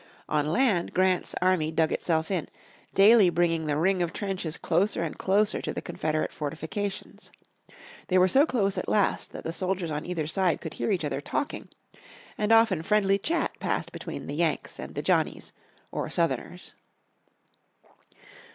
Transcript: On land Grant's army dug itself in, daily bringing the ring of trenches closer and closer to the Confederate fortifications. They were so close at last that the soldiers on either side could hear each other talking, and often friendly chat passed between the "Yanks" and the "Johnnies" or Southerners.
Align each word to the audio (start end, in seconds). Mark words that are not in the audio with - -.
On 0.27 0.47
land 0.47 0.95
Grant's 0.95 1.35
army 1.43 1.71
dug 1.71 1.91
itself 1.91 2.31
in, 2.31 2.47
daily 2.95 3.29
bringing 3.29 3.67
the 3.67 3.77
ring 3.77 4.01
of 4.01 4.11
trenches 4.11 4.57
closer 4.57 5.03
and 5.03 5.15
closer 5.15 5.61
to 5.61 5.71
the 5.71 5.79
Confederate 5.79 6.33
fortifications. 6.33 7.29
They 8.07 8.17
were 8.17 8.27
so 8.27 8.47
close 8.47 8.79
at 8.79 8.87
last 8.89 9.31
that 9.31 9.43
the 9.43 9.53
soldiers 9.53 9.91
on 9.91 10.03
either 10.03 10.25
side 10.25 10.59
could 10.59 10.73
hear 10.73 10.89
each 10.89 11.05
other 11.05 11.21
talking, 11.21 11.69
and 12.35 12.51
often 12.51 12.81
friendly 12.81 13.19
chat 13.19 13.51
passed 13.59 13.91
between 13.91 14.25
the 14.25 14.33
"Yanks" 14.33 14.79
and 14.79 14.95
the 14.95 15.03
"Johnnies" 15.03 15.53
or 15.91 16.09
Southerners. 16.09 16.73